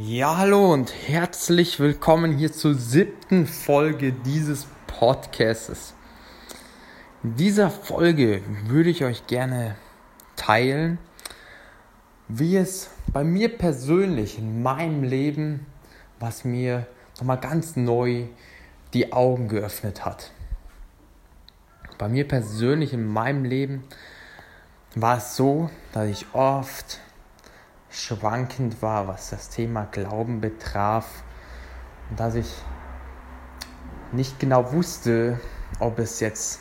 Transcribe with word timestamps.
Ja, 0.00 0.36
hallo 0.36 0.72
und 0.72 0.94
herzlich 1.08 1.80
willkommen 1.80 2.38
hier 2.38 2.52
zur 2.52 2.76
siebten 2.76 3.48
Folge 3.48 4.12
dieses 4.12 4.68
Podcasts. 4.86 5.92
In 7.24 7.34
dieser 7.34 7.68
Folge 7.68 8.42
würde 8.68 8.90
ich 8.90 9.02
euch 9.02 9.26
gerne 9.26 9.74
teilen, 10.36 10.98
wie 12.28 12.56
es 12.56 12.90
bei 13.12 13.24
mir 13.24 13.48
persönlich 13.58 14.38
in 14.38 14.62
meinem 14.62 15.02
Leben, 15.02 15.66
was 16.20 16.44
mir 16.44 16.86
nochmal 17.16 17.40
ganz 17.40 17.74
neu 17.74 18.26
die 18.94 19.12
Augen 19.12 19.48
geöffnet 19.48 20.04
hat. 20.04 20.30
Bei 21.98 22.08
mir 22.08 22.28
persönlich 22.28 22.92
in 22.92 23.04
meinem 23.04 23.44
Leben 23.44 23.82
war 24.94 25.16
es 25.16 25.34
so, 25.34 25.70
dass 25.92 26.06
ich 26.06 26.24
oft 26.34 27.00
schwankend 27.98 28.80
war, 28.82 29.08
was 29.08 29.30
das 29.30 29.48
Thema 29.48 29.86
Glauben 29.90 30.40
betraf. 30.40 31.06
Und 32.10 32.20
dass 32.20 32.34
ich 32.34 32.52
nicht 34.12 34.38
genau 34.38 34.72
wusste, 34.72 35.38
ob 35.80 35.98
es 35.98 36.20
jetzt 36.20 36.60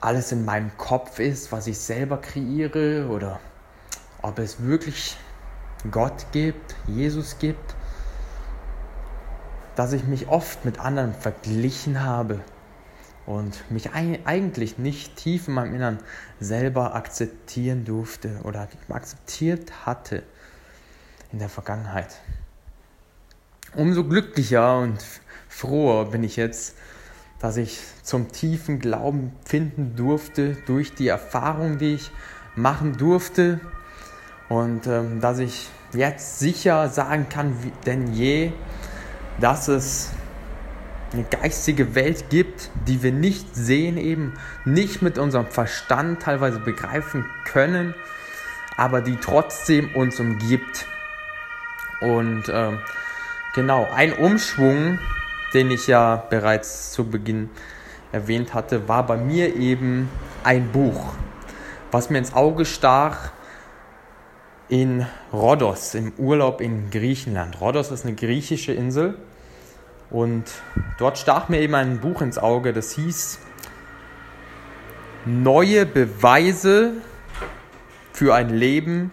alles 0.00 0.32
in 0.32 0.44
meinem 0.44 0.76
Kopf 0.76 1.18
ist, 1.18 1.50
was 1.52 1.66
ich 1.66 1.78
selber 1.78 2.18
kreiere 2.18 3.08
oder 3.08 3.40
ob 4.22 4.38
es 4.38 4.62
wirklich 4.62 5.16
Gott 5.90 6.26
gibt, 6.32 6.74
Jesus 6.86 7.38
gibt, 7.38 7.74
dass 9.76 9.92
ich 9.92 10.04
mich 10.04 10.28
oft 10.28 10.64
mit 10.64 10.80
anderen 10.80 11.14
verglichen 11.14 12.02
habe 12.02 12.40
und 13.28 13.70
mich 13.70 13.90
eigentlich 13.92 14.78
nicht 14.78 15.16
tief 15.16 15.48
in 15.48 15.54
meinem 15.54 15.74
Innern 15.74 15.98
selber 16.40 16.94
akzeptieren 16.94 17.84
durfte 17.84 18.40
oder 18.44 18.66
akzeptiert 18.88 19.84
hatte 19.84 20.22
in 21.30 21.38
der 21.38 21.50
Vergangenheit. 21.50 22.20
Umso 23.74 24.04
glücklicher 24.04 24.78
und 24.78 25.04
froher 25.46 26.06
bin 26.06 26.24
ich 26.24 26.36
jetzt, 26.36 26.74
dass 27.38 27.58
ich 27.58 27.78
zum 28.02 28.32
tiefen 28.32 28.78
Glauben 28.78 29.32
finden 29.44 29.94
durfte 29.94 30.56
durch 30.64 30.94
die 30.94 31.08
Erfahrung, 31.08 31.76
die 31.76 31.96
ich 31.96 32.10
machen 32.56 32.96
durfte 32.96 33.60
und 34.48 34.86
ähm, 34.86 35.20
dass 35.20 35.38
ich 35.38 35.68
jetzt 35.92 36.38
sicher 36.38 36.88
sagen 36.88 37.28
kann 37.28 37.62
wie 37.62 37.72
denn 37.84 38.10
je, 38.14 38.52
dass 39.38 39.68
es 39.68 40.12
eine 41.12 41.24
geistige 41.24 41.94
Welt 41.94 42.30
gibt, 42.30 42.70
die 42.86 43.02
wir 43.02 43.12
nicht 43.12 43.54
sehen, 43.54 43.96
eben 43.96 44.34
nicht 44.64 45.02
mit 45.02 45.18
unserem 45.18 45.46
Verstand 45.46 46.22
teilweise 46.22 46.58
begreifen 46.58 47.24
können, 47.44 47.94
aber 48.76 49.00
die 49.00 49.16
trotzdem 49.16 49.94
uns 49.94 50.20
umgibt. 50.20 50.86
Und 52.00 52.44
ähm, 52.52 52.78
genau, 53.54 53.88
ein 53.92 54.12
Umschwung, 54.12 54.98
den 55.54 55.70
ich 55.70 55.86
ja 55.86 56.16
bereits 56.16 56.92
zu 56.92 57.08
Beginn 57.08 57.50
erwähnt 58.12 58.54
hatte, 58.54 58.88
war 58.88 59.06
bei 59.06 59.16
mir 59.16 59.56
eben 59.56 60.08
ein 60.44 60.70
Buch, 60.70 61.14
was 61.90 62.10
mir 62.10 62.18
ins 62.18 62.34
Auge 62.34 62.64
stach 62.64 63.32
in 64.68 65.06
Rhodos, 65.32 65.94
im 65.94 66.12
Urlaub 66.18 66.60
in 66.60 66.90
Griechenland. 66.90 67.60
Rhodos 67.60 67.90
ist 67.90 68.04
eine 68.04 68.14
griechische 68.14 68.72
Insel 68.72 69.16
und 70.10 70.44
dort 70.98 71.18
stach 71.18 71.48
mir 71.48 71.60
eben 71.60 71.74
ein 71.74 72.00
Buch 72.00 72.22
ins 72.22 72.38
Auge, 72.38 72.72
das 72.72 72.92
hieß 72.92 73.40
Neue 75.26 75.84
Beweise 75.84 76.92
für 78.12 78.34
ein 78.34 78.48
Leben 78.48 79.12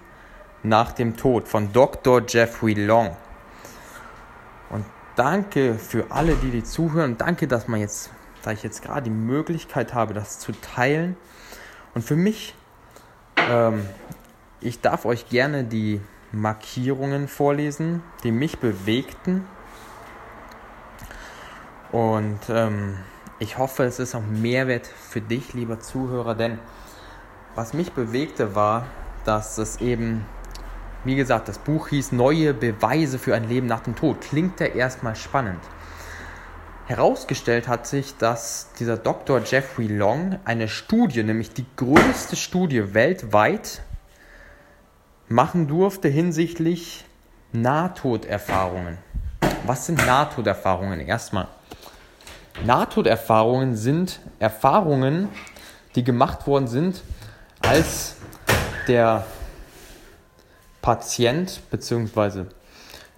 nach 0.64 0.94
dem 0.94 1.18
Tod 1.18 1.48
von 1.48 1.74
Dr. 1.74 2.22
Jeffrey 2.26 2.74
Long. 2.74 3.18
Und 4.70 4.86
danke 5.18 5.76
für 5.76 6.12
alle, 6.12 6.36
die 6.36 6.52
die 6.52 6.64
zuhören. 6.64 7.18
Danke, 7.18 7.48
dass 7.48 7.68
man 7.68 7.82
jetzt, 7.82 8.12
da 8.44 8.52
ich 8.52 8.64
jetzt 8.64 8.82
gerade 8.82 9.04
die 9.04 9.10
Möglichkeit 9.10 9.94
habe, 9.94 10.14
das 10.14 10.40
zu 10.40 10.54
teilen. 10.54 11.18
Und 11.94 12.04
für 12.04 12.16
mich, 12.16 12.56
ähm, 13.50 13.86
ich 14.62 14.80
darf 14.80 15.06
euch 15.06 15.28
gerne 15.28 15.66
die 15.66 16.00
Markierungen 16.32 17.28
vorlesen, 17.28 18.04
die 18.24 18.32
mich 18.32 18.60
bewegten 18.60 19.46
und 21.96 22.42
ähm, 22.50 22.98
ich 23.40 23.58
hoffe, 23.58 23.86
es 23.86 24.00
ist 24.00 24.16
auch 24.16 24.22
Mehrwert 24.22 24.86
für 24.86 25.22
dich, 25.22 25.54
lieber 25.54 25.80
Zuhörer, 25.80 26.36
denn 26.36 26.60
was 27.56 27.74
mich 27.74 27.94
bewegte 27.94 28.54
war, 28.54 28.86
dass 29.24 29.58
es 29.58 29.80
eben, 29.80 30.26
wie 31.06 31.16
gesagt, 31.16 31.48
das 31.48 31.58
Buch 31.58 31.88
hieß 31.88 32.12
Neue 32.12 32.54
Beweise 32.54 33.18
für 33.18 33.34
ein 33.34 33.48
Leben 33.48 33.68
nach 33.68 33.80
dem 33.80 33.96
Tod. 33.96 34.20
Klingt 34.20 34.60
ja 34.60 34.66
erstmal 34.66 35.16
spannend. 35.16 35.62
Herausgestellt 36.88 37.70
hat 37.70 37.88
sich, 37.88 38.18
dass 38.18 38.74
dieser 38.78 38.98
Dr. 38.98 39.40
Jeffrey 39.40 39.88
Long 39.88 40.38
eine 40.44 40.68
Studie, 40.68 41.24
nämlich 41.24 41.54
die 41.54 41.66
größte 41.78 42.36
Studie 42.36 42.94
weltweit, 42.94 43.84
machen 45.30 45.70
durfte 45.70 46.10
hinsichtlich 46.10 47.06
Nahtoderfahrungen. 47.54 48.98
Was 49.66 49.86
sind 49.86 50.06
Nahtoderfahrungen? 50.06 51.00
Erstmal. 51.00 51.48
Nahtoderfahrungen 52.64 53.76
sind 53.76 54.20
Erfahrungen, 54.40 55.30
die 55.96 56.04
gemacht 56.04 56.48
worden 56.48 56.68
sind, 56.68 57.02
als 57.62 58.16
der 58.88 59.26
Patient 60.82 61.62
bzw. 61.72 62.46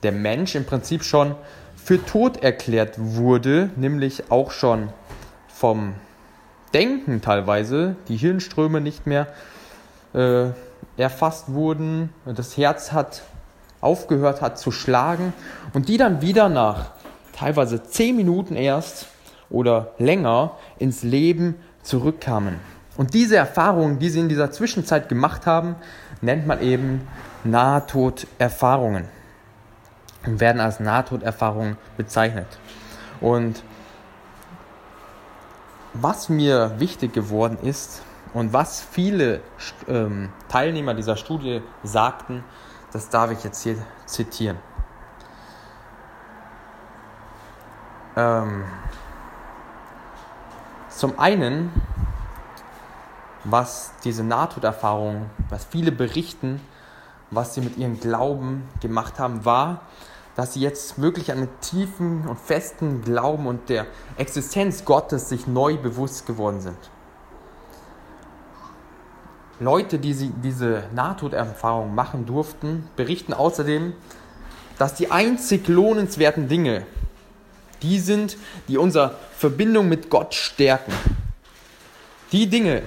der 0.04 0.12
Mensch 0.12 0.56
im 0.56 0.66
Prinzip 0.66 1.04
schon 1.04 1.36
für 1.76 2.04
tot 2.06 2.44
erklärt 2.44 2.96
wurde, 2.98 3.70
nämlich 3.76 4.32
auch 4.32 4.52
schon 4.52 4.90
vom 5.48 5.94
Denken 6.74 7.22
teilweise, 7.22 7.96
die 8.08 8.18
Hirnströme 8.18 8.82
nicht 8.82 9.08
mehr 9.08 9.28
äh, 10.14 10.50
erfasst 10.98 11.54
wurden, 11.54 12.14
das 12.26 12.58
Herz 12.58 12.92
hat 12.92 13.22
aufgehört 13.80 14.42
hat 14.42 14.60
zu 14.60 14.72
schlagen 14.72 15.34
und 15.74 15.88
die 15.88 15.98
dann 15.98 16.22
wieder 16.22 16.50
nach 16.50 16.92
teilweise 17.34 17.84
zehn 17.84 18.16
Minuten 18.16 18.56
erst 18.56 19.08
oder 19.50 19.94
länger 19.98 20.52
ins 20.78 21.04
Leben 21.04 21.56
zurückkamen. 21.82 22.60
Und 22.98 23.14
diese 23.14 23.38
Erfahrungen, 23.38 24.00
die 24.00 24.10
sie 24.10 24.20
in 24.20 24.30
dieser 24.30 24.52
Zwischenzeit 24.52 25.08
gemacht 25.08 25.46
haben, 25.46 25.76
nennt 26.22 26.48
man 26.48 26.62
eben 26.62 27.08
Nahtoderfahrungen 27.44 29.06
und 30.26 30.40
werden 30.40 30.60
als 30.60 30.80
Nahtoderfahrungen 30.80 31.78
bezeichnet. 31.96 32.48
Und 33.22 33.64
was 35.94 36.30
mir 36.30 36.74
wichtig 36.80 37.14
geworden 37.14 37.58
ist 37.62 38.02
und 38.34 38.54
was 38.54 38.82
viele 38.82 39.42
ähm, 39.88 40.30
Teilnehmer 40.50 40.94
dieser 40.94 41.18
Studie 41.18 41.62
sagten, 41.84 42.44
das 42.92 43.10
darf 43.10 43.32
ich 43.32 43.44
jetzt 43.44 43.64
hier 43.64 43.78
zitieren. 44.06 44.58
Ähm, 48.16 48.64
zum 50.98 51.20
einen, 51.20 51.72
was 53.44 53.92
diese 54.04 54.24
Nahtoderfahrung, 54.24 55.30
was 55.50 55.66
viele 55.66 55.92
berichten, 55.92 56.60
was 57.30 57.54
sie 57.54 57.62
mit 57.62 57.78
ihrem 57.78 58.00
Glauben 58.00 58.68
gemacht 58.82 59.20
haben, 59.20 59.46
war, 59.46 59.82
dass 60.36 60.54
sie 60.54 60.62
jetzt 60.62 61.00
wirklich 61.02 61.32
einen 61.32 61.50
tiefen 61.62 62.28
und 62.28 62.40
festen 62.40 63.04
Glauben 63.04 63.48
und 63.48 63.70
der 63.70 63.86
Existenz 64.18 64.86
Gottes 64.86 65.30
sich 65.30 65.46
neu 65.46 65.78
bewusst 65.78 66.26
geworden 66.26 66.62
sind. 66.62 66.78
Leute, 69.60 70.00
die 70.00 70.14
sie 70.14 70.30
diese 70.30 70.84
Nahtoderfahrung 70.94 71.94
machen 71.94 72.26
durften, 72.26 72.88
berichten 72.96 73.34
außerdem, 73.34 73.94
dass 74.78 74.94
die 74.94 75.12
einzig 75.12 75.68
lohnenswerten 75.68 76.48
Dinge 76.48 76.86
die 77.82 78.00
sind, 78.00 78.38
die 78.68 78.78
unsere 78.78 79.16
Verbindung 79.38 79.90
mit 79.90 80.10
Gott 80.10 80.34
stärken. 80.34 80.94
Die 82.32 82.48
Dinge, 82.48 82.84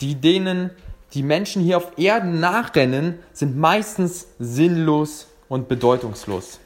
die 0.00 0.14
denen 0.14 0.70
die 1.14 1.22
Menschen 1.22 1.62
hier 1.62 1.78
auf 1.78 1.96
Erden 1.96 2.40
nachrennen, 2.40 3.18
sind 3.32 3.56
meistens 3.56 4.26
sinnlos 4.38 5.28
und 5.48 5.68
bedeutungslos. 5.68 6.60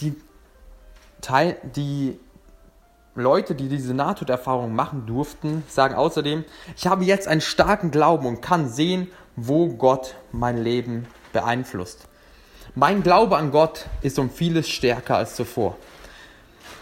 Die, 0.00 0.16
Teil, 1.20 1.56
die 1.76 2.18
Leute, 3.14 3.54
die 3.54 3.68
diese 3.68 3.94
Nahtoderfahrung 3.94 4.74
machen 4.74 5.06
durften, 5.06 5.62
sagen 5.68 5.94
außerdem, 5.94 6.44
ich 6.76 6.86
habe 6.86 7.04
jetzt 7.04 7.28
einen 7.28 7.40
starken 7.40 7.90
Glauben 7.90 8.26
und 8.26 8.40
kann 8.40 8.68
sehen, 8.68 9.08
wo 9.36 9.68
Gott 9.68 10.16
mein 10.32 10.62
Leben 10.62 11.06
beeinflusst. 11.32 12.08
Mein 12.74 13.02
Glaube 13.02 13.36
an 13.36 13.50
Gott 13.50 13.84
ist 14.00 14.18
um 14.18 14.30
vieles 14.30 14.66
stärker 14.66 15.18
als 15.18 15.36
zuvor. 15.36 15.76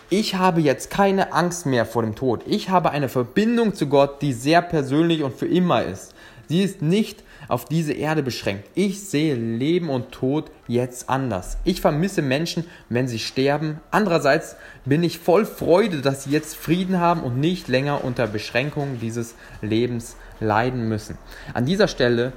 Ich 0.09 0.37
habe 0.37 0.61
jetzt 0.61 0.89
keine 0.89 1.33
Angst 1.33 1.67
mehr 1.67 1.85
vor 1.85 2.03
dem 2.03 2.15
Tod. 2.15 2.43
Ich 2.47 2.71
habe 2.71 2.93
eine 2.93 3.09
Verbindung 3.09 3.75
zu 3.75 3.89
Gott, 3.89 4.23
die 4.23 4.33
sehr 4.33 4.63
persönlich 4.63 5.25
und 5.25 5.35
für 5.35 5.49
immer 5.49 5.83
ist. 5.83 6.15
Sie 6.49 6.63
ist 6.63 6.81
nicht 6.81 7.25
auf 7.49 7.65
diese 7.65 7.93
Erde 7.93 8.23
beschränkt. 8.23 8.69
Ich 8.77 9.03
sehe 9.03 9.35
Leben 9.35 9.91
und 9.91 10.13
Tod 10.13 10.53
jetzt 10.69 11.11
anders. 11.11 11.59
Ich 11.65 11.81
vermisse 11.81 12.23
Menschen, 12.23 12.67
wenn 12.89 13.09
sie 13.09 13.19
sterben. 13.19 13.81
Andererseits 13.91 14.55
bin 14.85 15.03
ich 15.03 15.19
voll 15.19 15.45
Freude, 15.45 16.03
dass 16.03 16.23
sie 16.23 16.31
jetzt 16.31 16.55
Frieden 16.55 17.01
haben 17.01 17.23
und 17.23 17.41
nicht 17.41 17.67
länger 17.67 18.05
unter 18.05 18.29
Beschränkungen 18.29 19.01
dieses 19.01 19.35
Lebens 19.61 20.15
leiden 20.39 20.89
müssen. 20.89 21.19
An 21.53 21.67
dieser 21.67 21.89
Stelle 21.89 22.33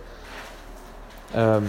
ähm, 1.35 1.67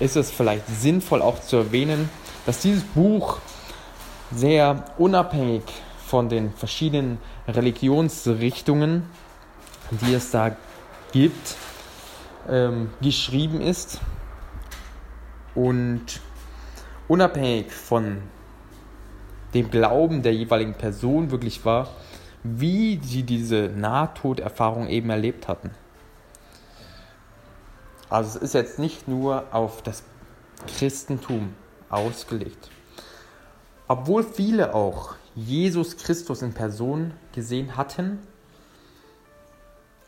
ist 0.00 0.16
es 0.16 0.30
vielleicht 0.30 0.66
sinnvoll 0.68 1.22
auch 1.22 1.40
zu 1.40 1.56
erwähnen, 1.56 2.08
dass 2.46 2.60
dieses 2.60 2.82
Buch 2.82 3.38
sehr 4.32 4.84
unabhängig 4.98 5.62
von 6.06 6.28
den 6.28 6.52
verschiedenen 6.52 7.18
Religionsrichtungen, 7.48 9.04
die 9.90 10.14
es 10.14 10.30
da 10.30 10.56
gibt, 11.12 11.56
ähm, 12.48 12.90
geschrieben 13.00 13.60
ist 13.60 14.00
und 15.54 16.20
unabhängig 17.08 17.72
von 17.72 18.18
dem 19.54 19.70
Glauben 19.70 20.22
der 20.22 20.34
jeweiligen 20.34 20.74
Person 20.74 21.30
wirklich 21.30 21.64
war, 21.64 21.88
wie 22.42 23.00
sie 23.02 23.22
diese 23.22 23.70
Nahtoderfahrung 23.74 24.88
eben 24.88 25.10
erlebt 25.10 25.48
hatten. 25.48 25.70
Also 28.14 28.38
es 28.38 28.44
ist 28.44 28.54
jetzt 28.54 28.78
nicht 28.78 29.08
nur 29.08 29.42
auf 29.50 29.82
das 29.82 30.04
Christentum 30.78 31.52
ausgelegt. 31.90 32.70
Obwohl 33.88 34.22
viele 34.22 34.72
auch 34.72 35.16
Jesus 35.34 35.96
Christus 35.96 36.40
in 36.40 36.52
Person 36.52 37.10
gesehen 37.32 37.76
hatten, 37.76 38.20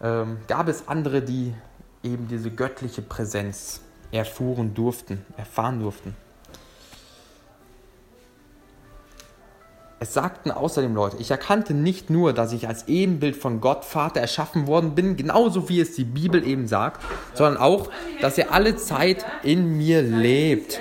ähm, 0.01 0.39
gab 0.47 0.69
es 0.69 0.87
andere, 0.87 1.21
die 1.21 1.53
eben 2.05 2.29
diese 2.29 2.53
göttliche 2.53 3.03
Präsenz 3.03 3.81
erfuhren 4.13 4.73
durften, 4.73 5.27
erfahren 5.37 5.81
durften. 5.81 6.15
Es 9.99 10.13
sagten 10.13 10.51
außerdem 10.51 10.95
Leute, 10.95 11.17
ich 11.21 11.31
erkannte 11.31 11.73
nicht 11.73 12.11
nur, 12.11 12.35
dass 12.35 12.53
ich 12.53 12.69
als 12.69 12.87
Ebenbild 12.87 13.35
von 13.35 13.63
Gott 13.63 13.83
Vater 13.83 14.21
erschaffen 14.21 14.67
worden 14.67 14.95
bin, 14.95 15.17
genauso 15.17 15.71
wie 15.71 15.81
es 15.81 15.95
die 15.95 16.05
Bibel 16.05 16.47
eben 16.47 16.69
sagt, 16.69 17.01
sondern 17.33 17.57
auch, 17.57 17.89
dass 18.21 18.37
er 18.37 18.53
alle 18.53 18.77
Zeit 18.77 19.25
in 19.43 19.79
mir 19.79 20.03
lebt. 20.03 20.81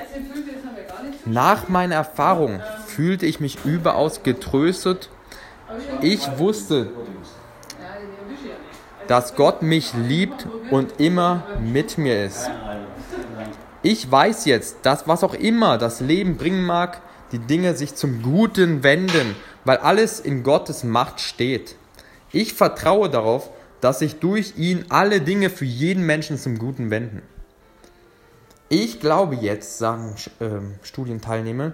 Nach 1.25 1.69
meiner 1.69 1.95
Erfahrung 1.95 2.59
fühlte 2.87 3.25
ich 3.25 3.39
mich 3.39 3.63
überaus 3.63 4.21
getröstet. 4.21 5.09
Ich 6.01 6.37
wusste, 6.37 6.91
dass 9.07 9.35
Gott 9.35 9.61
mich 9.61 9.93
liebt 9.93 10.45
und 10.71 10.99
immer 10.99 11.43
mit 11.61 11.97
mir 11.97 12.25
ist. 12.25 12.49
Ich 13.81 14.11
weiß 14.11 14.45
jetzt, 14.45 14.79
dass 14.81 15.07
was 15.07 15.23
auch 15.23 15.35
immer 15.35 15.77
das 15.77 16.01
Leben 16.01 16.35
bringen 16.35 16.65
mag, 16.65 17.01
die 17.31 17.39
Dinge 17.39 17.75
sich 17.75 17.95
zum 17.95 18.21
Guten 18.21 18.83
wenden, 18.83 19.35
weil 19.63 19.77
alles 19.77 20.19
in 20.19 20.43
Gottes 20.43 20.83
Macht 20.83 21.19
steht. 21.19 21.75
Ich 22.31 22.53
vertraue 22.53 23.09
darauf, 23.09 23.49
dass 23.81 23.99
sich 23.99 24.19
durch 24.19 24.53
ihn 24.57 24.85
alle 24.89 25.21
Dinge 25.21 25.49
für 25.49 25.65
jeden 25.65 26.05
Menschen 26.05 26.37
zum 26.37 26.57
Guten 26.57 26.89
wenden. 26.89 27.21
Ich 28.69 28.99
glaube 28.99 29.35
jetzt, 29.35 29.77
sagen 29.77 30.15
äh, 30.39 30.45
Studienteilnehmer, 30.83 31.73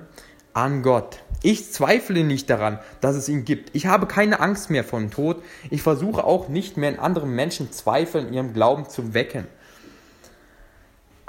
an 0.53 0.83
Gott. 0.83 1.19
Ich 1.41 1.71
zweifle 1.71 2.23
nicht 2.23 2.49
daran, 2.49 2.79
dass 2.99 3.15
es 3.15 3.29
ihn 3.29 3.45
gibt. 3.45 3.73
Ich 3.73 3.85
habe 3.85 4.05
keine 4.05 4.39
Angst 4.41 4.69
mehr 4.69 4.83
vor 4.83 4.99
dem 4.99 5.09
Tod. 5.09 5.41
Ich 5.69 5.81
versuche 5.81 6.23
auch 6.23 6.49
nicht 6.49 6.77
mehr 6.77 6.89
in 6.89 6.99
anderen 6.99 7.33
Menschen 7.33 7.71
Zweifel 7.71 8.25
in 8.27 8.33
ihrem 8.33 8.53
Glauben 8.53 8.89
zu 8.89 9.13
wecken. 9.13 9.47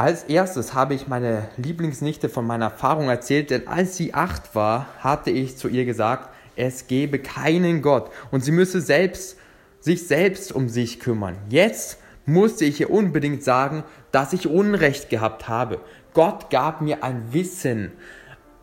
Als 0.02 0.24
erstes 0.24 0.74
habe 0.74 0.94
ich 0.94 1.06
meine 1.06 1.48
Lieblingsnichte 1.56 2.28
von 2.28 2.44
meiner 2.44 2.64
Erfahrung 2.64 3.08
erzählt, 3.08 3.50
denn 3.50 3.68
als 3.68 3.96
sie 3.96 4.14
acht 4.14 4.52
war, 4.56 4.88
hatte 4.98 5.30
ich 5.30 5.56
zu 5.56 5.68
ihr 5.68 5.84
gesagt, 5.84 6.28
es 6.56 6.88
gebe 6.88 7.20
keinen 7.20 7.82
Gott 7.82 8.10
und 8.32 8.42
sie 8.42 8.50
müsse 8.50 8.80
selbst, 8.80 9.36
sich 9.78 10.08
selbst 10.08 10.50
um 10.50 10.68
sich 10.68 10.98
kümmern. 10.98 11.36
Jetzt 11.50 11.98
musste 12.26 12.64
ich 12.64 12.80
ihr 12.80 12.90
unbedingt 12.90 13.44
sagen, 13.44 13.84
dass 14.10 14.32
ich 14.32 14.48
Unrecht 14.48 15.08
gehabt 15.08 15.46
habe. 15.46 15.78
Gott 16.14 16.50
gab 16.50 16.80
mir 16.80 17.04
ein 17.04 17.32
Wissen, 17.32 17.92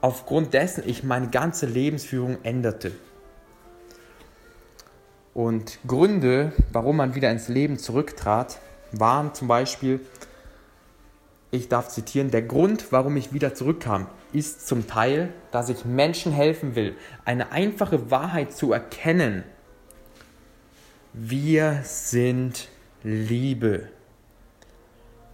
aufgrund 0.02 0.54
dessen 0.54 0.84
ich 0.86 1.06
meine 1.06 1.30
ganze 1.30 1.68
Lebensführung 1.68 2.40
änderte. 2.44 2.92
Und 5.34 5.80
Gründe, 5.88 6.52
warum 6.74 6.98
man 6.98 7.16
wieder 7.16 7.32
ins 7.32 7.48
Leben 7.48 7.78
zurücktrat, 7.78 8.60
waren 8.92 9.34
zum 9.34 9.48
Beispiel, 9.48 10.02
ich 11.52 11.68
darf 11.68 11.90
zitieren, 11.90 12.32
der 12.32 12.44
Grund, 12.44 12.92
warum 12.92 13.18
ich 13.18 13.34
wieder 13.34 13.56
zurückkam, 13.56 14.08
ist 14.34 14.68
zum 14.68 14.88
Teil, 14.88 15.34
dass 15.52 15.70
ich 15.70 15.86
Menschen 15.86 16.32
helfen 16.32 16.76
will, 16.76 16.96
eine 17.26 17.52
einfache 17.52 18.12
Wahrheit 18.12 18.54
zu 18.54 18.72
erkennen. 18.72 19.44
Wir 21.14 21.82
sind 21.84 22.70
Liebe. 23.04 23.90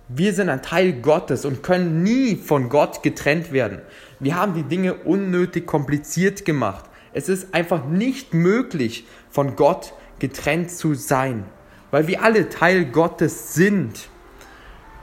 Wir 0.07 0.34
sind 0.34 0.50
ein 0.50 0.62
Teil 0.62 0.93
Gottes 0.93 1.45
und 1.45 1.63
können 1.63 2.03
nie 2.03 2.36
von 2.36 2.69
Gott 2.69 3.03
getrennt 3.03 3.51
werden. 3.51 3.81
Wir 4.19 4.36
haben 4.36 4.53
die 4.53 4.63
Dinge 4.63 4.93
unnötig 4.93 5.65
kompliziert 5.65 6.45
gemacht. 6.45 6.86
Es 7.12 7.27
ist 7.27 7.53
einfach 7.53 7.86
nicht 7.86 8.34
möglich, 8.34 9.05
von 9.29 9.55
Gott 9.55 9.93
getrennt 10.19 10.72
zu 10.72 10.93
sein, 10.93 11.45
weil 11.91 12.07
wir 12.07 12.24
alle 12.24 12.50
Teil 12.50 12.86
Gottes 12.86 13.53
sind. 13.53 14.10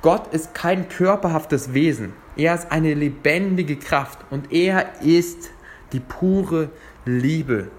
Gott 0.02 0.34
ist 0.34 0.52
kein 0.52 0.88
körperhaftes 0.88 1.74
Wesen. 1.74 2.12
Er 2.36 2.56
ist 2.56 2.72
eine 2.72 2.92
lebendige 2.92 3.76
Kraft 3.76 4.18
und 4.30 4.52
er 4.52 5.00
ist 5.00 5.50
die 5.92 6.00
pure 6.00 6.70
Liebe. 7.04 7.70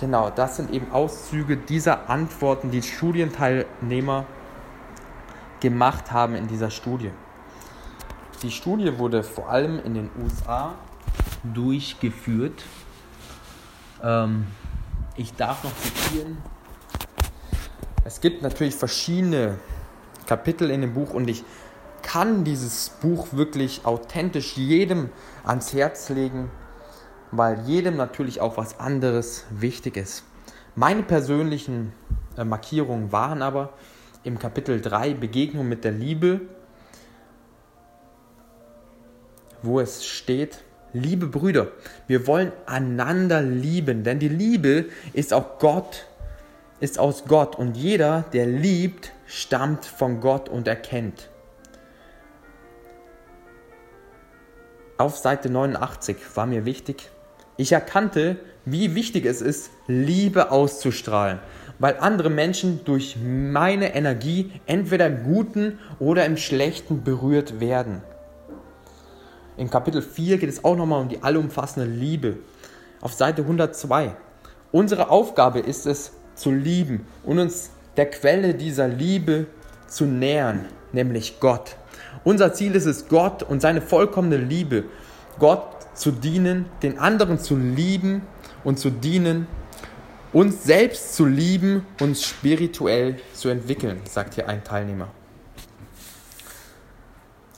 Genau, 0.00 0.30
das 0.30 0.56
sind 0.56 0.72
eben 0.72 0.90
Auszüge 0.90 1.56
dieser 1.56 2.10
Antworten, 2.10 2.72
die 2.72 2.82
Studienteilnehmer 2.82 4.26
gemacht 5.60 6.10
haben 6.10 6.34
in 6.34 6.48
dieser 6.48 6.70
Studie. 6.70 7.10
Die 8.42 8.50
Studie 8.50 8.98
wurde 8.98 9.22
vor 9.22 9.48
allem 9.48 9.78
in 9.84 9.94
den 9.94 10.10
USA 10.20 10.74
durchgeführt. 11.44 12.64
Ähm, 14.02 14.48
ich 15.16 15.32
darf 15.34 15.62
noch 15.62 15.72
zitieren. 15.76 16.38
Es 18.04 18.20
gibt 18.20 18.42
natürlich 18.42 18.74
verschiedene 18.74 19.58
Kapitel 20.26 20.70
in 20.70 20.80
dem 20.80 20.94
Buch 20.94 21.12
und 21.12 21.28
ich 21.28 21.44
kann 22.02 22.44
dieses 22.44 22.90
Buch 22.90 23.28
wirklich 23.32 23.84
authentisch 23.84 24.56
jedem 24.56 25.08
ans 25.42 25.72
Herz 25.72 26.10
legen, 26.10 26.50
weil 27.30 27.60
jedem 27.66 27.96
natürlich 27.96 28.40
auch 28.40 28.56
was 28.56 28.78
anderes 28.78 29.44
wichtig 29.50 29.96
ist. 29.96 30.24
Meine 30.76 31.02
persönlichen 31.02 31.92
äh, 32.36 32.44
Markierungen 32.44 33.10
waren 33.10 33.42
aber 33.42 33.72
im 34.22 34.38
Kapitel 34.38 34.80
3 34.80 35.14
Begegnung 35.14 35.68
mit 35.68 35.84
der 35.84 35.92
Liebe, 35.92 36.42
wo 39.62 39.80
es 39.80 40.04
steht, 40.04 40.62
liebe 40.92 41.26
Brüder, 41.26 41.68
wir 42.06 42.26
wollen 42.26 42.52
einander 42.66 43.40
lieben, 43.42 44.04
denn 44.04 44.18
die 44.18 44.28
Liebe 44.28 44.86
ist 45.12 45.32
auch 45.32 45.58
Gott, 45.58 46.06
ist 46.84 46.98
aus 46.98 47.24
Gott 47.24 47.56
und 47.56 47.78
jeder, 47.78 48.26
der 48.34 48.44
liebt, 48.44 49.12
stammt 49.26 49.86
von 49.86 50.20
Gott 50.20 50.50
und 50.50 50.68
erkennt. 50.68 51.30
Auf 54.98 55.16
Seite 55.16 55.48
89 55.48 56.18
war 56.34 56.44
mir 56.44 56.66
wichtig, 56.66 57.10
ich 57.56 57.72
erkannte, 57.72 58.36
wie 58.66 58.94
wichtig 58.94 59.24
es 59.24 59.40
ist, 59.40 59.70
Liebe 59.86 60.50
auszustrahlen, 60.50 61.38
weil 61.78 61.96
andere 62.00 62.28
Menschen 62.28 62.84
durch 62.84 63.16
meine 63.16 63.94
Energie 63.94 64.52
entweder 64.66 65.06
im 65.06 65.24
Guten 65.24 65.78
oder 65.98 66.26
im 66.26 66.36
Schlechten 66.36 67.02
berührt 67.02 67.60
werden. 67.60 68.02
In 69.56 69.70
Kapitel 69.70 70.02
4 70.02 70.36
geht 70.36 70.50
es 70.50 70.64
auch 70.64 70.76
nochmal 70.76 71.00
um 71.00 71.08
die 71.08 71.22
allumfassende 71.22 71.88
Liebe. 71.88 72.36
Auf 73.00 73.14
Seite 73.14 73.40
102. 73.42 74.14
Unsere 74.70 75.08
Aufgabe 75.08 75.60
ist 75.60 75.86
es, 75.86 76.12
zu 76.34 76.50
lieben 76.50 77.06
und 77.24 77.38
uns 77.38 77.70
der 77.96 78.10
Quelle 78.10 78.54
dieser 78.54 78.88
Liebe 78.88 79.46
zu 79.86 80.04
nähern, 80.04 80.66
nämlich 80.92 81.40
Gott. 81.40 81.76
Unser 82.24 82.52
Ziel 82.54 82.74
ist 82.74 82.86
es, 82.86 83.08
Gott 83.08 83.42
und 83.42 83.60
seine 83.60 83.80
vollkommene 83.80 84.36
Liebe, 84.36 84.84
Gott 85.38 85.64
zu 85.94 86.10
dienen, 86.10 86.66
den 86.82 86.98
anderen 86.98 87.38
zu 87.38 87.56
lieben 87.56 88.22
und 88.64 88.78
zu 88.78 88.90
dienen, 88.90 89.46
uns 90.32 90.64
selbst 90.64 91.14
zu 91.14 91.26
lieben 91.26 91.86
und 92.00 92.18
spirituell 92.18 93.16
zu 93.34 93.48
entwickeln, 93.48 94.00
sagt 94.04 94.34
hier 94.34 94.48
ein 94.48 94.64
Teilnehmer. 94.64 95.08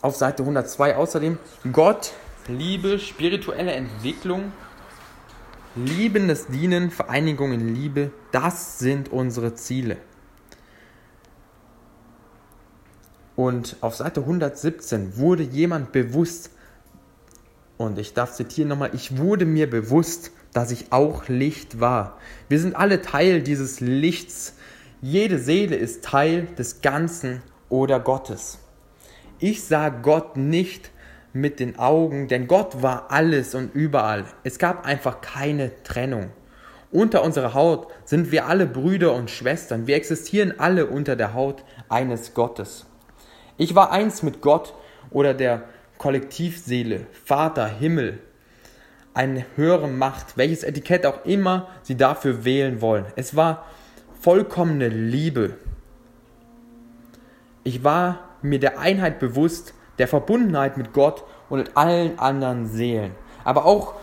Auf 0.02 0.16
Seite 0.16 0.42
102 0.42 0.97
außerdem 0.97 1.38
Gott, 1.73 2.12
Liebe, 2.49 2.99
spirituelle 2.99 3.73
Entwicklung, 3.73 4.52
liebendes 5.76 6.47
Dienen, 6.47 6.90
Vereinigung 6.90 7.52
in 7.52 7.75
Liebe, 7.75 8.11
das 8.33 8.78
sind 8.78 9.12
unsere 9.12 9.54
Ziele. 9.54 9.99
Und 13.37 13.76
auf 13.83 13.95
Seite 13.95 14.21
117 14.21 15.18
wurde 15.18 15.42
jemand 15.42 15.92
bewusst, 15.92 16.50
und 17.76 17.99
ich 17.99 18.14
darf 18.14 18.33
zitieren 18.33 18.71
nochmal, 18.71 18.95
ich 18.95 19.18
wurde 19.18 19.45
mir 19.45 19.68
bewusst, 19.68 20.30
dass 20.54 20.71
ich 20.71 20.92
auch 20.92 21.28
Licht 21.28 21.78
war. 21.78 22.18
Wir 22.49 22.59
sind 22.59 22.75
alle 22.75 23.02
Teil 23.02 23.42
dieses 23.42 23.80
Lichts. 23.80 24.54
Jede 25.02 25.38
Seele 25.38 25.76
ist 25.76 26.02
Teil 26.02 26.47
des 26.59 26.80
Ganzen 26.80 27.42
oder 27.68 28.00
Gottes. 28.00 28.59
Ich 29.38 29.64
sah 29.64 29.90
Gott 29.90 30.38
nicht 30.38 30.90
mit 31.40 31.61
den 31.61 31.78
Augen, 31.78 32.28
denn 32.28 32.47
Gott 32.47 32.83
war 32.83 33.11
alles 33.11 33.55
und 33.55 33.75
überall. 33.75 34.25
Es 34.45 34.59
gab 34.59 34.87
einfach 34.87 35.21
keine 35.21 35.83
Trennung. 35.83 36.31
Unter 36.90 37.23
unserer 37.23 37.52
Haut 37.55 37.88
sind 38.05 38.33
wir 38.33 38.47
alle 38.47 38.66
Brüder 38.66 39.12
und 39.12 39.31
Schwestern. 39.31 39.87
Wir 39.87 39.97
existieren 39.97 40.55
alle 40.59 40.87
unter 40.87 41.16
der 41.16 41.35
Haut 41.35 41.64
eines 41.88 42.33
Gottes. 42.33 42.87
Ich 43.59 43.75
war 43.75 43.90
eins 43.90 44.23
mit 44.23 44.40
Gott 44.40 44.75
oder 45.11 45.35
der 45.35 45.64
Kollektivseele, 45.99 47.07
Vater, 47.25 47.66
Himmel, 47.66 48.19
eine 49.14 49.45
höhere 49.57 49.88
Macht, 49.88 50.37
welches 50.37 50.62
Etikett 50.62 51.07
auch 51.07 51.25
immer 51.25 51.69
sie 51.83 51.97
dafür 51.97 52.45
wählen 52.45 52.81
wollen. 52.81 53.07
Es 53.16 53.35
war 53.35 53.66
vollkommene 54.21 54.88
Liebe. 54.88 55.55
Ich 57.64 57.83
war 57.83 58.37
mir 58.43 58.61
der 58.61 58.78
Einheit 58.78 59.19
bewusst, 59.19 59.75
der 59.99 60.09
Verbundenheit 60.09 60.76
mit 60.76 60.93
Gott 60.93 61.25
und 61.49 61.59
mit 61.59 61.76
allen 61.76 62.19
anderen 62.19 62.67
Seelen, 62.67 63.15
aber 63.45 63.65
auch 63.65 63.95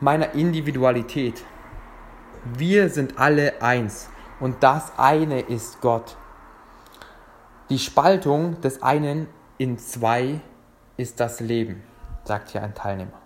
meiner 0.00 0.34
Individualität. 0.34 1.44
Wir 2.44 2.90
sind 2.90 3.18
alle 3.18 3.62
eins 3.62 4.10
und 4.40 4.62
das 4.62 4.92
eine 4.98 5.40
ist 5.40 5.80
Gott. 5.80 6.16
Die 7.70 7.78
Spaltung 7.78 8.60
des 8.60 8.82
einen 8.82 9.28
in 9.56 9.78
zwei 9.78 10.40
ist 10.96 11.20
das 11.20 11.40
Leben, 11.40 11.82
sagt 12.24 12.50
hier 12.50 12.62
ein 12.62 12.74
Teilnehmer. 12.74 13.20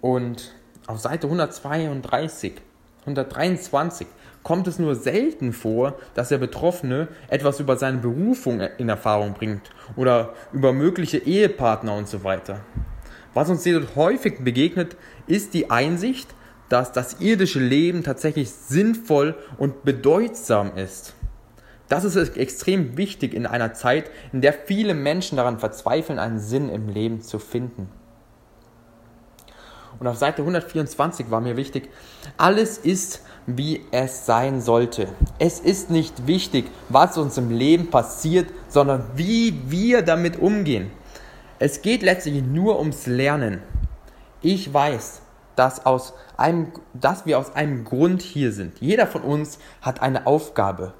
Und 0.00 0.54
auf 0.86 1.00
Seite 1.00 1.26
132, 1.26 2.60
123 3.00 4.06
kommt 4.46 4.68
es 4.68 4.78
nur 4.78 4.94
selten 4.94 5.52
vor, 5.52 5.98
dass 6.14 6.28
der 6.28 6.38
Betroffene 6.38 7.08
etwas 7.26 7.58
über 7.58 7.76
seine 7.76 7.98
Berufung 7.98 8.60
in 8.60 8.88
Erfahrung 8.88 9.32
bringt 9.32 9.72
oder 9.96 10.34
über 10.52 10.72
mögliche 10.72 11.18
Ehepartner 11.18 11.96
und 11.96 12.06
so 12.06 12.22
weiter. 12.22 12.60
Was 13.34 13.50
uns 13.50 13.64
jedoch 13.64 13.96
häufig 13.96 14.44
begegnet, 14.44 14.96
ist 15.26 15.52
die 15.52 15.72
Einsicht, 15.72 16.32
dass 16.68 16.92
das 16.92 17.20
irdische 17.20 17.58
Leben 17.58 18.04
tatsächlich 18.04 18.52
sinnvoll 18.52 19.34
und 19.58 19.82
bedeutsam 19.82 20.76
ist. 20.76 21.14
Das 21.88 22.04
ist 22.04 22.36
extrem 22.36 22.96
wichtig 22.96 23.34
in 23.34 23.46
einer 23.46 23.74
Zeit, 23.74 24.12
in 24.32 24.42
der 24.42 24.52
viele 24.52 24.94
Menschen 24.94 25.38
daran 25.38 25.58
verzweifeln, 25.58 26.20
einen 26.20 26.38
Sinn 26.38 26.68
im 26.68 26.88
Leben 26.88 27.20
zu 27.20 27.40
finden. 27.40 27.88
Und 29.98 30.06
auf 30.06 30.16
Seite 30.16 30.42
124 30.42 31.30
war 31.30 31.40
mir 31.40 31.56
wichtig, 31.56 31.88
alles 32.36 32.78
ist, 32.78 33.22
wie 33.46 33.84
es 33.92 34.26
sein 34.26 34.60
sollte. 34.60 35.08
Es 35.38 35.60
ist 35.60 35.90
nicht 35.90 36.26
wichtig, 36.26 36.66
was 36.88 37.16
uns 37.16 37.38
im 37.38 37.50
Leben 37.50 37.90
passiert, 37.90 38.50
sondern 38.68 39.04
wie 39.14 39.54
wir 39.70 40.02
damit 40.02 40.38
umgehen. 40.38 40.90
Es 41.58 41.80
geht 41.80 42.02
letztlich 42.02 42.42
nur 42.42 42.78
ums 42.78 43.06
Lernen. 43.06 43.62
Ich 44.42 44.72
weiß, 44.72 45.22
dass, 45.54 45.86
aus 45.86 46.12
einem, 46.36 46.72
dass 46.92 47.24
wir 47.24 47.38
aus 47.38 47.54
einem 47.54 47.84
Grund 47.84 48.20
hier 48.20 48.52
sind. 48.52 48.78
Jeder 48.80 49.06
von 49.06 49.22
uns 49.22 49.58
hat 49.80 50.02
eine 50.02 50.26
Aufgabe. 50.26 50.92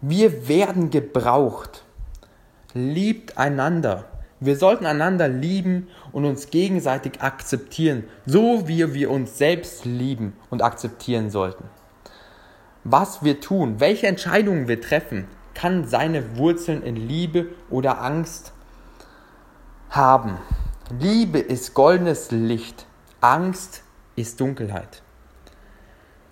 Wir 0.00 0.48
werden 0.48 0.90
gebraucht. 0.90 1.84
Liebt 2.72 3.36
einander. 3.36 4.06
Wir 4.44 4.56
sollten 4.56 4.86
einander 4.86 5.28
lieben 5.28 5.86
und 6.10 6.24
uns 6.24 6.50
gegenseitig 6.50 7.20
akzeptieren, 7.20 8.02
so 8.26 8.66
wie 8.66 8.92
wir 8.92 9.08
uns 9.08 9.38
selbst 9.38 9.84
lieben 9.84 10.32
und 10.50 10.62
akzeptieren 10.62 11.30
sollten. 11.30 11.62
Was 12.82 13.22
wir 13.22 13.38
tun, 13.38 13.76
welche 13.78 14.08
Entscheidungen 14.08 14.66
wir 14.66 14.80
treffen, 14.80 15.28
kann 15.54 15.86
seine 15.86 16.36
Wurzeln 16.36 16.82
in 16.82 16.96
Liebe 16.96 17.50
oder 17.70 18.02
Angst 18.02 18.52
haben. 19.90 20.38
Liebe 20.98 21.38
ist 21.38 21.72
goldenes 21.74 22.32
Licht, 22.32 22.86
Angst 23.20 23.84
ist 24.16 24.40
Dunkelheit. 24.40 25.02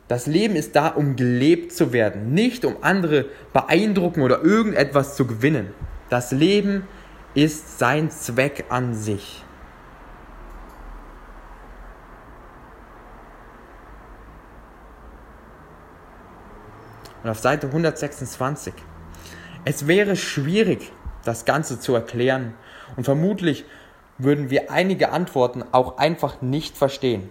Das 0.09 0.27
Leben 0.27 0.57
ist 0.57 0.75
da, 0.75 0.89
um 0.89 1.15
gelebt 1.15 1.71
zu 1.71 1.93
werden, 1.93 2.35
nicht 2.35 2.65
um 2.65 2.79
andere 2.81 3.27
beeindrucken 3.53 4.23
oder 4.23 4.43
irgendetwas 4.43 5.15
zu 5.15 5.29
gewinnen. 5.29 5.73
Das 6.09 6.33
Leben 6.33 6.79
ist 6.79 7.00
ist 7.35 7.79
sein 7.79 8.11
Zweck 8.11 8.67
an 8.71 8.95
sich. 8.95 9.45
Und 17.23 17.31
auf 17.31 17.39
Seite 17.39 17.67
126. 17.67 18.73
Es 19.65 19.87
wäre 19.87 20.17
schwierig, 20.17 20.91
das 21.25 21.45
Ganze 21.45 21.79
zu 21.79 21.95
erklären 21.95 22.55
und 22.97 23.05
vermutlich 23.05 23.67
würden 24.17 24.51
wir 24.51 24.71
einige 24.71 25.13
Antworten 25.13 25.63
auch 25.73 25.99
einfach 25.99 26.41
nicht 26.41 26.77
verstehen. 26.77 27.31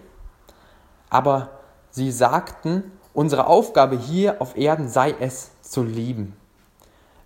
Aber 1.08 1.60
sie 1.90 2.12
sagten, 2.12 2.92
unsere 3.12 3.46
Aufgabe 3.46 3.98
hier 3.98 4.40
auf 4.40 4.56
Erden 4.56 4.88
sei 4.88 5.14
es 5.18 5.50
zu 5.60 5.82
lieben. 5.82 6.36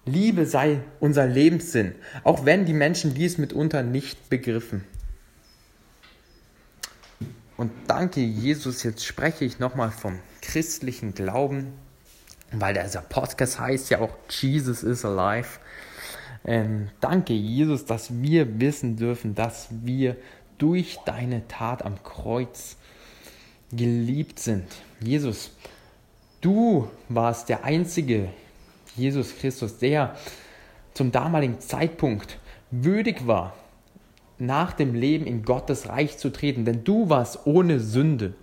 Liebe 0.06 0.44
sei 0.44 0.80
unser 1.00 1.26
Lebenssinn, 1.26 1.94
auch 2.24 2.44
wenn 2.44 2.66
die 2.66 2.74
Menschen 2.74 3.14
dies 3.14 3.38
mitunter 3.38 3.82
nicht 3.82 4.28
begriffen. 4.28 4.84
Und 7.56 7.70
danke 7.86 8.20
Jesus, 8.20 8.82
jetzt 8.82 9.04
spreche 9.04 9.44
ich 9.44 9.58
nochmal 9.58 9.90
vom 9.90 10.18
christlichen 10.42 11.14
Glauben, 11.14 11.72
weil 12.52 12.74
dieser 12.74 13.00
Podcast 13.00 13.58
heißt 13.58 13.90
ja 13.90 14.00
auch 14.00 14.14
Jesus 14.28 14.82
is 14.82 15.04
alive. 15.04 15.60
Ähm, 16.44 16.90
danke 17.00 17.32
Jesus, 17.32 17.86
dass 17.86 18.20
wir 18.20 18.60
wissen 18.60 18.96
dürfen, 18.96 19.34
dass 19.34 19.68
wir 19.70 20.16
durch 20.58 20.98
deine 21.06 21.48
Tat 21.48 21.82
am 21.82 22.02
Kreuz 22.02 22.76
geliebt 23.72 24.38
sind. 24.38 24.66
Jesus, 25.00 25.52
du 26.40 26.90
warst 27.08 27.48
der 27.48 27.64
einzige 27.64 28.28
Jesus 28.96 29.36
Christus, 29.36 29.78
der 29.78 30.16
zum 30.92 31.12
damaligen 31.12 31.60
Zeitpunkt 31.60 32.38
würdig 32.70 33.26
war, 33.26 33.54
nach 34.38 34.72
dem 34.72 34.94
Leben 34.94 35.26
in 35.26 35.44
Gottes 35.44 35.88
Reich 35.88 36.18
zu 36.18 36.30
treten, 36.30 36.64
denn 36.64 36.84
du 36.84 37.08
warst 37.08 37.46
ohne 37.46 37.80
Sünde. 37.80 38.34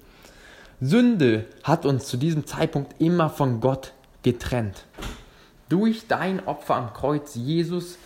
Sünde 0.79 1.45
hat 1.63 1.85
uns 1.85 2.07
zu 2.07 2.17
diesem 2.17 2.45
Zeitpunkt 2.47 2.99
immer 2.99 3.29
von 3.29 3.59
Gott 3.59 3.93
getrennt. 4.23 4.85
Durch 5.69 6.07
dein 6.07 6.45
Opfer 6.47 6.75
am 6.75 6.93
Kreuz, 6.93 7.35
Jesus, 7.35 7.97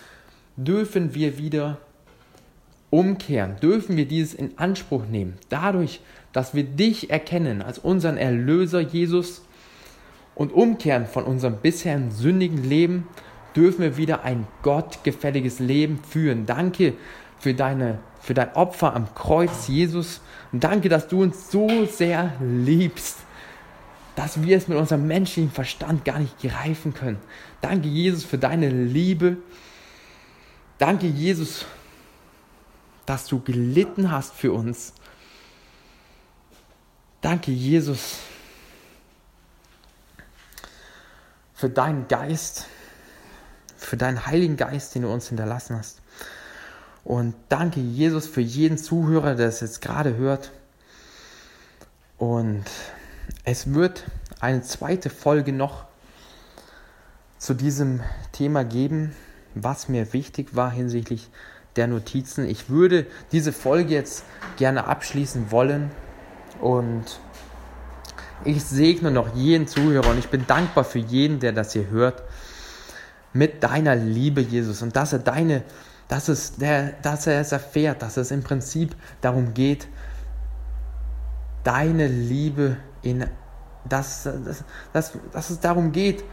dürfen 0.57 1.15
wir 1.15 1.37
wieder 1.37 1.77
umkehren, 2.89 3.57
dürfen 3.61 3.97
wir 3.97 4.07
dieses 4.07 4.33
in 4.33 4.57
Anspruch 4.57 5.05
nehmen. 5.05 5.35
Dadurch, 5.49 6.01
dass 6.33 6.53
wir 6.53 6.63
dich 6.63 7.09
erkennen 7.09 7.61
als 7.61 7.79
unseren 7.79 8.17
Erlöser 8.17 8.81
Jesus 8.81 9.44
und 10.35 10.53
umkehren 10.53 11.05
von 11.05 11.23
unserem 11.23 11.57
bisherigen 11.57 12.11
sündigen 12.11 12.63
Leben, 12.63 13.07
dürfen 13.55 13.81
wir 13.81 13.97
wieder 13.97 14.23
ein 14.23 14.45
gottgefälliges 14.61 15.59
Leben 15.59 15.99
führen. 16.03 16.45
Danke 16.45 16.93
für, 17.39 17.53
deine, 17.53 17.99
für 18.21 18.33
dein 18.33 18.53
Opfer 18.53 18.93
am 18.93 19.13
Kreuz, 19.15 19.67
Jesus. 19.67 20.21
Und 20.51 20.63
danke, 20.63 20.89
dass 20.89 21.07
du 21.07 21.23
uns 21.23 21.51
so 21.51 21.85
sehr 21.85 22.33
liebst, 22.41 23.19
dass 24.15 24.41
wir 24.41 24.57
es 24.57 24.67
mit 24.67 24.77
unserem 24.77 25.07
menschlichen 25.07 25.51
Verstand 25.51 26.05
gar 26.05 26.19
nicht 26.19 26.39
greifen 26.39 26.93
können. 26.93 27.17
Danke, 27.61 27.87
Jesus, 27.87 28.23
für 28.23 28.37
deine 28.37 28.69
Liebe. 28.69 29.37
Danke, 30.77 31.07
Jesus, 31.07 31.65
dass 33.05 33.27
du 33.27 33.39
gelitten 33.41 34.11
hast 34.11 34.33
für 34.33 34.51
uns. 34.51 34.93
Danke, 37.21 37.51
Jesus, 37.51 38.19
für 41.55 41.69
deinen 41.69 42.07
Geist, 42.07 42.65
für 43.77 43.97
deinen 43.97 44.27
Heiligen 44.27 44.57
Geist, 44.57 44.93
den 44.93 45.03
du 45.03 45.11
uns 45.11 45.29
hinterlassen 45.29 45.77
hast. 45.77 46.01
Und 47.03 47.33
danke, 47.49 47.79
Jesus, 47.79 48.27
für 48.27 48.41
jeden 48.41 48.77
Zuhörer, 48.77 49.35
der 49.35 49.47
es 49.47 49.61
jetzt 49.61 49.81
gerade 49.81 50.17
hört. 50.17 50.51
Und 52.17 52.65
es 53.43 53.73
wird 53.73 54.03
eine 54.39 54.61
zweite 54.61 55.09
Folge 55.09 55.53
noch 55.53 55.85
zu 57.37 57.53
diesem 57.53 58.01
Thema 58.31 58.65
geben, 58.65 59.15
was 59.53 59.87
mir 59.87 60.13
wichtig 60.13 60.55
war 60.55 60.71
hinsichtlich 60.71 61.29
der 61.75 61.87
Notizen. 61.87 62.45
Ich 62.45 62.69
würde 62.69 63.05
diese 63.31 63.53
Folge 63.53 63.93
jetzt 63.93 64.23
gerne 64.57 64.85
abschließen 64.85 65.51
wollen 65.51 65.91
und 66.59 67.19
ich 68.43 68.63
segne 68.63 69.11
noch 69.11 69.35
jeden 69.35 69.67
Zuhörer 69.67 70.09
und 70.09 70.19
ich 70.19 70.29
bin 70.29 70.45
dankbar 70.45 70.83
für 70.83 70.99
jeden, 70.99 71.39
der 71.39 71.53
das 71.53 71.73
hier 71.73 71.89
hört, 71.89 72.23
mit 73.33 73.63
deiner 73.63 73.95
Liebe, 73.95 74.41
Jesus, 74.41 74.81
und 74.81 74.95
dass 74.95 75.13
er 75.13 75.19
deine, 75.19 75.63
dass 76.07 76.29
es, 76.29 76.55
der, 76.55 76.93
dass 77.01 77.27
er 77.27 77.39
es 77.39 77.51
erfährt, 77.51 78.01
dass 78.01 78.17
es 78.17 78.31
im 78.31 78.43
Prinzip 78.43 78.95
darum 79.21 79.53
geht, 79.53 79.87
deine 81.63 82.07
Liebe 82.07 82.77
in, 83.01 83.25
dass, 83.87 84.23
dass, 84.23 84.63
dass, 84.93 85.13
dass 85.33 85.49
es 85.49 85.59
darum 85.59 85.91
geht, 85.91 86.23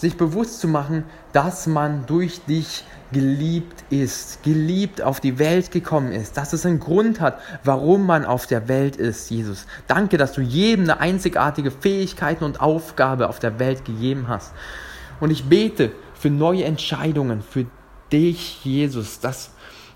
sich 0.00 0.16
bewusst 0.16 0.60
zu 0.60 0.68
machen, 0.68 1.04
dass 1.32 1.66
man 1.66 2.06
durch 2.06 2.40
dich 2.46 2.84
geliebt 3.12 3.84
ist, 3.90 4.42
geliebt 4.42 5.02
auf 5.02 5.20
die 5.20 5.38
Welt 5.38 5.70
gekommen 5.70 6.12
ist, 6.12 6.38
dass 6.38 6.54
es 6.54 6.64
einen 6.64 6.80
Grund 6.80 7.20
hat, 7.20 7.38
warum 7.64 8.06
man 8.06 8.24
auf 8.24 8.46
der 8.46 8.66
Welt 8.68 8.96
ist, 8.96 9.30
Jesus. 9.30 9.66
Danke, 9.88 10.16
dass 10.16 10.32
du 10.32 10.40
jedem 10.40 10.84
eine 10.84 11.00
einzigartige 11.00 11.70
Fähigkeit 11.70 12.40
und 12.40 12.62
Aufgabe 12.62 13.28
auf 13.28 13.40
der 13.40 13.58
Welt 13.58 13.84
gegeben 13.84 14.28
hast. 14.28 14.54
Und 15.20 15.30
ich 15.30 15.44
bete 15.44 15.92
für 16.14 16.30
neue 16.30 16.64
Entscheidungen, 16.64 17.42
für 17.42 17.66
dich, 18.10 18.64
Jesus, 18.64 19.20
dass 19.20 19.50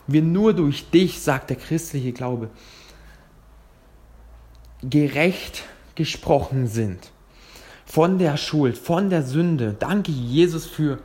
wir 0.06 0.20
nur 0.20 0.52
durch 0.52 0.90
dich, 0.90 1.22
sagt 1.22 1.48
der 1.48 1.56
christliche 1.56 2.12
Glaube, 2.12 2.50
gerecht 4.82 5.62
gesprochen 5.94 6.66
sind 6.66 7.10
von 7.84 8.18
der 8.18 8.36
Schuld, 8.36 8.78
von 8.78 9.10
der 9.10 9.22
Sünde. 9.22 9.74
Danke, 9.78 10.12
Jesus, 10.12 10.66
für 10.66 10.98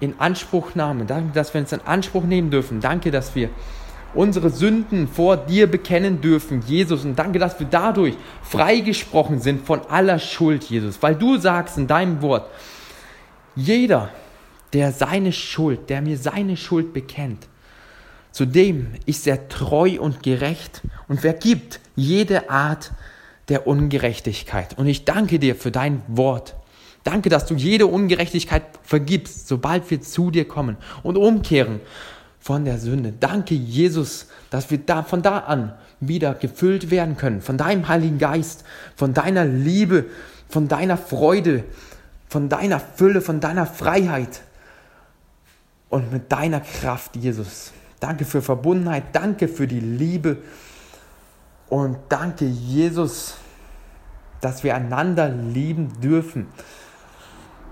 in 0.00 0.14
Anspruchnahme. 0.18 1.04
Danke, 1.04 1.32
dass 1.32 1.54
wir 1.54 1.60
uns 1.60 1.72
in 1.72 1.80
Anspruch 1.82 2.24
nehmen 2.24 2.50
dürfen. 2.50 2.80
Danke, 2.80 3.10
dass 3.10 3.34
wir 3.34 3.50
unsere 4.14 4.50
Sünden 4.50 5.08
vor 5.08 5.36
dir 5.36 5.66
bekennen 5.66 6.20
dürfen, 6.20 6.62
Jesus. 6.66 7.04
Und 7.04 7.18
danke, 7.18 7.38
dass 7.38 7.58
wir 7.58 7.66
dadurch 7.66 8.14
freigesprochen 8.42 9.40
sind 9.40 9.66
von 9.66 9.80
aller 9.88 10.18
Schuld, 10.18 10.64
Jesus. 10.64 11.02
Weil 11.02 11.16
du 11.16 11.36
sagst 11.36 11.78
in 11.78 11.86
deinem 11.86 12.22
Wort, 12.22 12.48
jeder, 13.56 14.10
der 14.72 14.92
seine 14.92 15.32
Schuld, 15.32 15.90
der 15.90 16.02
mir 16.02 16.18
seine 16.18 16.56
Schuld 16.56 16.92
bekennt, 16.92 17.46
zu 18.32 18.46
dem 18.46 18.94
ist 19.06 19.28
er 19.28 19.48
treu 19.48 20.00
und 20.00 20.24
gerecht 20.24 20.82
und 21.06 21.20
vergibt 21.20 21.78
jede 21.94 22.50
Art 22.50 22.90
der 23.48 23.66
Ungerechtigkeit. 23.66 24.78
Und 24.78 24.86
ich 24.86 25.04
danke 25.04 25.38
dir 25.38 25.54
für 25.56 25.70
dein 25.70 26.02
Wort. 26.08 26.54
Danke, 27.02 27.28
dass 27.28 27.44
du 27.46 27.54
jede 27.54 27.86
Ungerechtigkeit 27.86 28.62
vergibst, 28.82 29.46
sobald 29.46 29.90
wir 29.90 30.00
zu 30.00 30.30
dir 30.30 30.48
kommen 30.48 30.76
und 31.02 31.18
umkehren 31.18 31.80
von 32.40 32.64
der 32.64 32.78
Sünde. 32.78 33.12
Danke, 33.18 33.54
Jesus, 33.54 34.28
dass 34.50 34.70
wir 34.70 34.78
da, 34.78 35.02
von 35.02 35.22
da 35.22 35.38
an 35.38 35.74
wieder 36.00 36.34
gefüllt 36.34 36.90
werden 36.90 37.16
können, 37.16 37.42
von 37.42 37.58
deinem 37.58 37.88
Heiligen 37.88 38.18
Geist, 38.18 38.64
von 38.96 39.12
deiner 39.12 39.44
Liebe, 39.44 40.06
von 40.48 40.68
deiner 40.68 40.96
Freude, 40.96 41.64
von 42.28 42.48
deiner 42.48 42.80
Fülle, 42.80 43.20
von 43.20 43.40
deiner 43.40 43.66
Freiheit 43.66 44.42
und 45.88 46.12
mit 46.12 46.32
deiner 46.32 46.60
Kraft, 46.60 47.16
Jesus. 47.16 47.72
Danke 48.00 48.24
für 48.24 48.42
Verbundenheit, 48.42 49.04
danke 49.12 49.48
für 49.48 49.66
die 49.66 49.80
Liebe 49.80 50.38
und 51.68 51.96
danke, 52.08 52.44
Jesus, 52.44 53.36
dass 54.40 54.62
wir 54.62 54.74
einander 54.74 55.28
lieben 55.28 56.00
dürfen. 56.00 56.46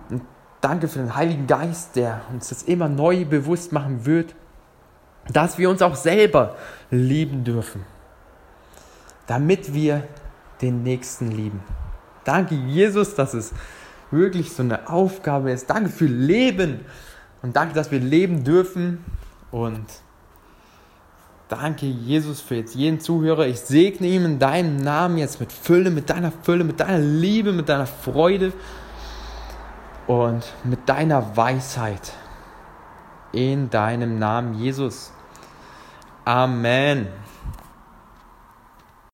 Und 0.08 0.22
danke 0.60 0.88
für 0.88 1.00
den 1.00 1.14
Heiligen 1.14 1.46
Geist, 1.46 1.96
der 1.96 2.22
uns 2.32 2.48
das 2.48 2.62
immer 2.62 2.88
neu 2.88 3.24
bewusst 3.24 3.72
machen 3.72 4.06
wird, 4.06 4.34
dass 5.32 5.58
wir 5.58 5.70
uns 5.70 5.82
auch 5.82 5.94
selber 5.94 6.56
lieben 6.90 7.44
dürfen, 7.44 7.84
damit 9.26 9.74
wir 9.74 10.02
den 10.60 10.82
Nächsten 10.82 11.30
lieben. 11.30 11.60
Danke, 12.24 12.54
Jesus, 12.54 13.14
dass 13.14 13.34
es 13.34 13.52
wirklich 14.10 14.52
so 14.52 14.62
eine 14.62 14.88
Aufgabe 14.88 15.52
ist. 15.52 15.68
Danke 15.68 15.90
für 15.90 16.06
Leben 16.06 16.80
und 17.42 17.56
danke, 17.56 17.74
dass 17.74 17.90
wir 17.90 18.00
leben 18.00 18.44
dürfen 18.44 19.04
und 19.50 19.84
Danke, 21.52 21.84
Jesus, 21.84 22.40
für 22.40 22.54
jetzt 22.54 22.74
jeden 22.74 22.98
Zuhörer. 22.98 23.46
Ich 23.46 23.60
segne 23.60 24.06
ihm 24.06 24.24
in 24.24 24.38
deinem 24.38 24.78
Namen 24.78 25.18
jetzt 25.18 25.38
mit 25.38 25.52
Fülle, 25.52 25.90
mit 25.90 26.08
deiner 26.08 26.32
Fülle, 26.32 26.64
mit 26.64 26.80
deiner 26.80 26.98
Liebe, 26.98 27.52
mit 27.52 27.68
deiner 27.68 27.84
Freude 27.84 28.54
und 30.06 30.50
mit 30.64 30.88
deiner 30.88 31.36
Weisheit. 31.36 32.14
In 33.32 33.68
deinem 33.68 34.18
Namen, 34.18 34.54
Jesus. 34.54 35.12
Amen. 36.24 37.08